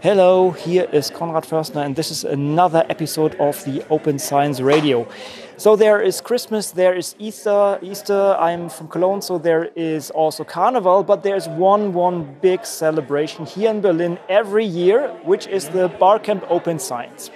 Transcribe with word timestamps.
Hello, 0.00 0.52
here 0.52 0.86
is 0.92 1.10
Konrad 1.10 1.44
Förstner, 1.44 1.84
and 1.84 1.96
this 1.96 2.12
is 2.12 2.22
another 2.22 2.86
episode 2.88 3.34
of 3.40 3.64
the 3.64 3.84
Open 3.90 4.16
Science 4.16 4.60
Radio. 4.60 5.08
So 5.56 5.74
there 5.74 6.00
is 6.00 6.20
Christmas, 6.20 6.70
there 6.70 6.94
is 6.94 7.16
Easter. 7.18 7.80
Easter, 7.82 8.36
I'm 8.38 8.68
from 8.68 8.86
Cologne, 8.86 9.20
so 9.20 9.38
there 9.38 9.72
is 9.74 10.12
also 10.12 10.44
Carnival, 10.44 11.02
but 11.02 11.24
there's 11.24 11.48
one 11.48 11.92
one 11.94 12.36
big 12.40 12.64
celebration 12.64 13.44
here 13.44 13.70
in 13.70 13.80
Berlin 13.80 14.20
every 14.28 14.64
year, 14.64 15.08
which 15.24 15.48
is 15.48 15.68
the 15.70 15.88
Barcamp 15.88 16.44
Open 16.48 16.78
Science. 16.78 17.32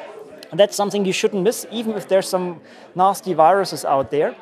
And 0.53 0.61
that's 0.61 0.77
something 0.77 1.05
you 1.05 1.13
shouldn't 1.13 1.43
miss, 1.43 1.67
even 1.73 1.97
if 1.97 2.07
there's 2.07 2.29
some 2.29 2.61
nasty 2.95 3.35
viruses 3.35 3.85
out 3.85 4.13
there. 4.13 4.37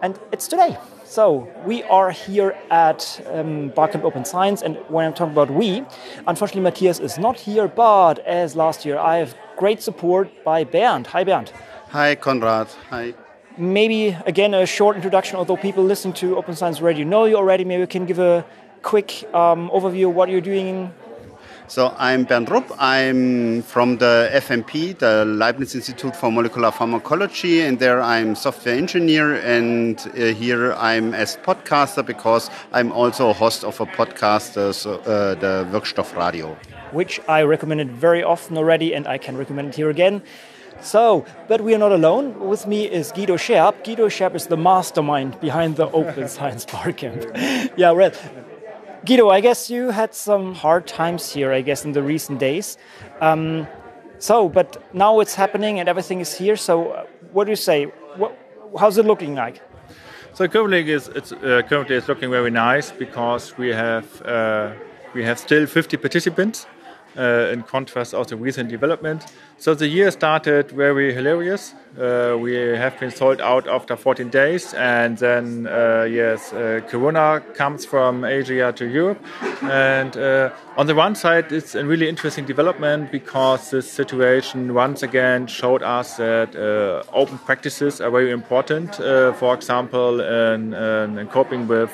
And 0.00 0.16
it's 0.30 0.46
today. 0.46 0.78
So 1.04 1.46
we 1.66 1.82
are 1.84 2.10
here 2.10 2.56
at 2.70 3.24
um, 3.30 3.68
Barcamp 3.68 4.04
Open 4.04 4.24
Science, 4.24 4.62
and 4.62 4.76
when 4.88 5.04
I'm 5.04 5.12
talking 5.12 5.32
about 5.32 5.50
we, 5.50 5.84
unfortunately 6.26 6.62
Matthias 6.62 6.98
is 6.98 7.18
not 7.18 7.38
here, 7.38 7.68
but 7.68 8.20
as 8.20 8.56
last 8.56 8.86
year, 8.86 8.96
I 8.96 9.18
have 9.18 9.36
great 9.58 9.82
support 9.82 10.30
by 10.44 10.64
Bernd. 10.64 11.06
Hi, 11.08 11.22
Bernd. 11.22 11.52
Hi, 11.90 12.14
Konrad. 12.14 12.68
Hi. 12.88 13.12
Maybe 13.58 14.16
again 14.24 14.54
a 14.54 14.64
short 14.64 14.96
introduction, 14.96 15.36
although 15.36 15.58
people 15.58 15.84
listening 15.84 16.14
to 16.14 16.36
Open 16.38 16.56
Science 16.56 16.80
Radio 16.80 17.04
know 17.04 17.26
you 17.26 17.36
already. 17.36 17.64
Maybe 17.64 17.80
you 17.80 17.86
can 17.86 18.06
give 18.06 18.18
a 18.18 18.44
quick 18.82 19.24
um, 19.34 19.70
overview 19.70 20.08
of 20.08 20.14
what 20.14 20.30
you're 20.30 20.40
doing. 20.40 20.92
So 21.66 21.94
I'm 21.98 22.24
Bernd 22.24 22.50
Rupp. 22.50 22.70
I'm 22.78 23.62
from 23.62 23.96
the 23.96 24.28
FMP, 24.34 24.96
the 24.98 25.24
Leibniz 25.24 25.74
Institute 25.74 26.14
for 26.14 26.30
Molecular 26.30 26.70
Pharmacology, 26.70 27.62
and 27.62 27.78
there 27.78 28.02
I'm 28.02 28.34
software 28.34 28.76
engineer. 28.76 29.34
And 29.36 29.98
uh, 29.98 30.34
here 30.34 30.74
I'm 30.74 31.14
as 31.14 31.38
podcaster 31.38 32.04
because 32.04 32.50
I'm 32.72 32.92
also 32.92 33.30
a 33.30 33.32
host 33.32 33.64
of 33.64 33.80
a 33.80 33.86
podcast, 33.86 34.58
uh, 34.58 34.72
so, 34.72 34.96
uh, 35.00 35.34
the 35.36 35.66
Wirkstoff 35.72 36.14
Radio, 36.14 36.54
which 36.92 37.18
I 37.28 37.42
recommended 37.42 37.90
very 37.90 38.22
often 38.22 38.58
already, 38.58 38.94
and 38.94 39.08
I 39.08 39.16
can 39.16 39.36
recommend 39.38 39.68
it 39.68 39.74
here 39.74 39.88
again. 39.88 40.22
So, 40.82 41.24
but 41.48 41.62
we 41.62 41.74
are 41.74 41.78
not 41.78 41.92
alone. 41.92 42.46
With 42.46 42.66
me 42.66 42.84
is 42.84 43.10
Guido 43.10 43.36
Scherp. 43.36 43.84
Guido 43.84 44.08
Scherp 44.08 44.34
is 44.34 44.48
the 44.48 44.58
mastermind 44.58 45.40
behind 45.40 45.76
the 45.76 45.90
Open 45.90 46.28
Science 46.36 46.66
Barcamp. 46.66 47.24
yeah, 47.78 47.92
right. 47.92 48.14
Guido, 49.04 49.28
I 49.28 49.40
guess 49.40 49.68
you 49.68 49.90
had 49.90 50.14
some 50.14 50.54
hard 50.54 50.86
times 50.86 51.30
here, 51.30 51.52
I 51.52 51.60
guess, 51.60 51.84
in 51.84 51.92
the 51.92 52.02
recent 52.02 52.38
days. 52.38 52.78
Um, 53.20 53.66
so, 54.18 54.48
but 54.48 54.82
now 54.94 55.20
it's 55.20 55.34
happening 55.34 55.78
and 55.78 55.88
everything 55.88 56.20
is 56.20 56.38
here. 56.38 56.56
So, 56.56 56.92
uh, 56.92 57.06
what 57.32 57.44
do 57.44 57.50
you 57.50 57.56
say? 57.56 57.84
What, 58.16 58.38
how's 58.78 58.96
it 58.96 59.04
looking 59.04 59.34
like? 59.34 59.60
So 60.32 60.48
currently, 60.48 60.90
is, 60.90 61.08
it's, 61.08 61.32
uh, 61.32 61.62
currently 61.68 61.96
it's 61.96 62.08
looking 62.08 62.30
very 62.30 62.50
nice 62.50 62.90
because 62.90 63.56
we 63.58 63.68
have 63.68 64.22
uh, 64.22 64.72
we 65.14 65.22
have 65.22 65.38
still 65.38 65.66
50 65.66 65.96
participants 65.98 66.66
in 67.16 67.62
contrast 67.62 68.12
the 68.28 68.36
recent 68.36 68.68
development. 68.68 69.26
So 69.58 69.74
the 69.74 69.86
year 69.86 70.10
started 70.10 70.70
very 70.70 71.14
hilarious. 71.14 71.74
Uh, 71.98 72.36
we 72.38 72.54
have 72.54 72.98
been 72.98 73.10
sold 73.10 73.40
out 73.40 73.68
after 73.68 73.96
14 73.96 74.28
days, 74.28 74.74
and 74.74 75.16
then 75.18 75.68
uh, 75.68 76.06
yes, 76.10 76.52
uh, 76.52 76.80
Corona 76.88 77.40
comes 77.54 77.86
from 77.86 78.24
Asia 78.24 78.72
to 78.72 78.84
Europe. 78.84 79.24
And 79.62 80.16
uh, 80.16 80.50
on 80.76 80.88
the 80.88 80.94
one 80.94 81.14
side, 81.14 81.52
it's 81.52 81.76
a 81.76 81.84
really 81.84 82.08
interesting 82.08 82.44
development 82.46 83.12
because 83.12 83.70
this 83.70 83.90
situation 83.90 84.74
once 84.74 85.04
again 85.04 85.46
showed 85.46 85.82
us 85.82 86.16
that 86.16 86.56
uh, 86.56 87.04
open 87.12 87.38
practices 87.38 88.00
are 88.00 88.10
very 88.10 88.32
important. 88.32 88.96
for 89.36 89.54
example, 89.54 90.20
in, 90.20 90.74
in 90.74 91.28
coping 91.28 91.68
with 91.68 91.92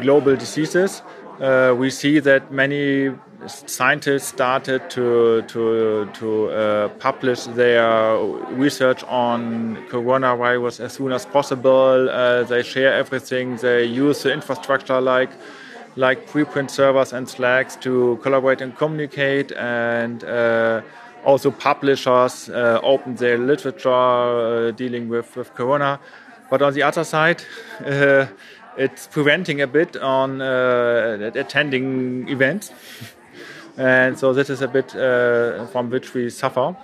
global 0.00 0.36
diseases. 0.36 1.02
Uh, 1.40 1.74
we 1.76 1.88
see 1.88 2.18
that 2.20 2.52
many 2.52 3.10
scientists 3.46 4.28
started 4.28 4.90
to 4.90 5.40
to 5.48 6.06
to 6.12 6.50
uh, 6.50 6.88
publish 6.98 7.44
their 7.44 8.18
research 8.50 9.02
on 9.04 9.76
coronavirus 9.88 10.80
as 10.80 10.92
soon 10.92 11.12
as 11.12 11.24
possible. 11.24 12.10
Uh, 12.10 12.42
they 12.42 12.62
share 12.62 12.92
everything. 12.92 13.56
They 13.56 13.84
use 13.84 14.22
the 14.22 14.32
infrastructure 14.32 15.00
like 15.00 15.30
like 15.96 16.28
preprint 16.28 16.70
servers 16.70 17.12
and 17.14 17.26
Slacks 17.26 17.76
to 17.76 18.18
collaborate 18.22 18.60
and 18.60 18.76
communicate 18.76 19.52
and. 19.52 20.22
Uh, 20.24 20.82
also, 21.24 21.50
publishers 21.50 22.48
uh, 22.48 22.80
open 22.82 23.14
their 23.16 23.36
literature 23.36 23.90
uh, 23.90 24.70
dealing 24.70 25.08
with, 25.10 25.36
with 25.36 25.54
Corona. 25.54 26.00
But 26.48 26.62
on 26.62 26.72
the 26.72 26.82
other 26.82 27.04
side, 27.04 27.42
it's 28.76 29.06
preventing 29.06 29.60
a 29.60 29.66
bit 29.66 29.96
on 29.96 30.40
attending 30.40 32.28
events. 32.28 32.70
and 33.76 34.18
so 34.18 34.32
this 34.32 34.50
is 34.50 34.62
a 34.62 34.68
bit 34.68 34.94
uh, 34.94 35.66
from 35.66 35.90
which 35.90 36.14
we 36.14 36.30
suffer 36.30 36.76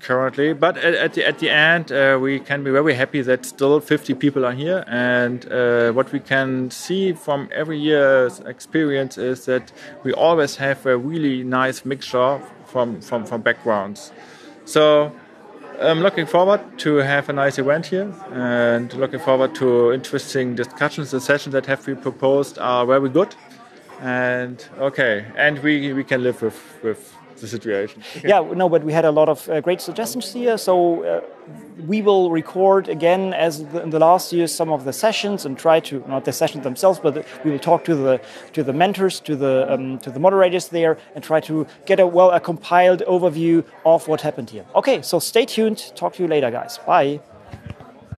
currently. 0.00 0.52
But 0.52 0.76
at, 0.78 0.94
at, 0.94 1.14
the 1.14 1.26
at 1.26 1.38
the 1.38 1.50
end, 1.50 1.92
uh, 1.92 2.18
we 2.20 2.40
can 2.40 2.64
be 2.64 2.70
very 2.70 2.94
happy 2.94 3.22
that 3.22 3.46
still 3.46 3.80
50 3.80 4.14
people 4.14 4.44
are 4.44 4.52
here. 4.52 4.84
And 4.86 5.50
uh, 5.50 5.92
what 5.92 6.12
we 6.12 6.20
can 6.20 6.70
see 6.70 7.12
from 7.12 7.48
every 7.52 7.78
year's 7.78 8.40
experience 8.40 9.16
is 9.16 9.44
that 9.44 9.72
we 10.02 10.12
always 10.12 10.56
have 10.56 10.84
a 10.86 10.96
really 10.96 11.44
nice 11.44 11.84
mixture 11.84 12.40
from 12.66 13.00
from, 13.00 13.24
from 13.24 13.42
backgrounds. 13.42 14.12
So. 14.64 15.12
I'm 15.80 16.00
looking 16.00 16.26
forward 16.26 16.78
to 16.78 16.96
have 16.96 17.28
a 17.28 17.32
nice 17.32 17.58
event 17.58 17.86
here 17.86 18.12
and 18.32 18.92
looking 18.94 19.20
forward 19.20 19.54
to 19.56 19.92
interesting 19.92 20.54
discussions. 20.54 21.10
The 21.10 21.20
sessions 21.20 21.52
that 21.52 21.66
have 21.66 21.84
been 21.84 21.98
proposed 21.98 22.58
are 22.58 22.86
very 22.86 23.10
good 23.10 23.34
and 24.00 24.64
okay, 24.78 25.26
and 25.36 25.58
we 25.62 25.92
we 25.92 26.04
can 26.04 26.22
live 26.22 26.40
with 26.42 26.78
with 26.82 27.15
the 27.40 27.48
situation. 27.48 28.02
Okay. 28.16 28.28
Yeah, 28.28 28.40
no, 28.40 28.68
but 28.68 28.82
we 28.82 28.92
had 28.92 29.04
a 29.04 29.10
lot 29.10 29.28
of 29.28 29.48
uh, 29.48 29.60
great 29.60 29.80
suggestions 29.80 30.32
here. 30.32 30.58
So 30.58 31.04
uh, 31.04 31.20
we 31.86 32.02
will 32.02 32.30
record 32.30 32.88
again, 32.88 33.34
as 33.34 33.64
the, 33.64 33.82
in 33.82 33.90
the 33.90 33.98
last 33.98 34.32
years, 34.32 34.54
some 34.54 34.70
of 34.70 34.84
the 34.84 34.92
sessions 34.92 35.44
and 35.46 35.58
try 35.58 35.80
to 35.80 36.04
not 36.08 36.24
the 36.24 36.32
sessions 36.32 36.64
themselves, 36.64 36.98
but 36.98 37.26
we 37.44 37.50
will 37.50 37.58
talk 37.58 37.84
to 37.84 37.94
the 37.94 38.20
to 38.52 38.62
the 38.62 38.72
mentors, 38.72 39.20
to 39.20 39.36
the 39.36 39.66
um, 39.72 39.98
to 39.98 40.10
the 40.10 40.20
moderators 40.20 40.68
there, 40.68 40.98
and 41.14 41.22
try 41.22 41.40
to 41.40 41.66
get 41.86 42.00
a 42.00 42.06
well 42.06 42.30
a 42.30 42.40
compiled 42.40 43.02
overview 43.06 43.64
of 43.84 44.08
what 44.08 44.20
happened 44.20 44.50
here. 44.50 44.64
Okay, 44.74 45.02
so 45.02 45.18
stay 45.18 45.44
tuned. 45.44 45.92
Talk 45.94 46.14
to 46.14 46.22
you 46.22 46.28
later, 46.28 46.50
guys. 46.50 46.78
Bye. 46.86 47.20